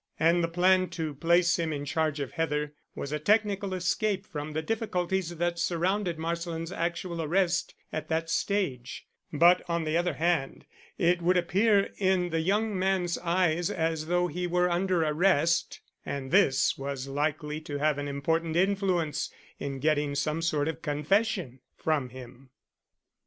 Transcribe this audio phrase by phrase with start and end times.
[0.19, 4.53] And the plan to place him in charge of Heather was a technical escape from
[4.53, 10.65] the difficulties that surrounded Marsland's actual arrest at that stage; but, on the other hand,
[10.97, 16.31] it would appear in the young man's eyes as though he were under arrest and
[16.31, 22.09] this was likely to have an important influence in getting some sort of confession from
[22.09, 22.49] him.